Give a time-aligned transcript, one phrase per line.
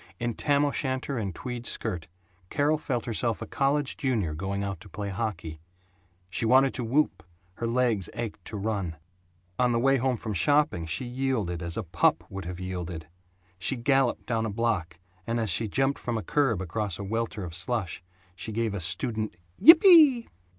[0.19, 2.07] In tam o'shanter and tweed skirt
[2.49, 5.59] Carol felt herself a college junior going out to play hockey.
[6.31, 7.21] She wanted to whoop,
[7.57, 8.95] her legs ached to run.
[9.59, 13.09] On the way home from shopping she yielded, as a pup would have yielded.
[13.59, 17.43] She galloped down a block and as she jumped from a curb across a welter
[17.43, 18.01] of slush,
[18.35, 20.27] she gave a student "Yippee!"